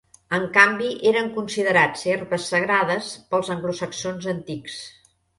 En 0.35 0.45
canvi 0.53 0.87
eren 1.09 1.27
considerats 1.33 2.05
herbes 2.13 2.47
sagrades 2.53 3.09
pels 3.33 3.51
anglosaxons 3.57 4.27
antics. 4.33 4.79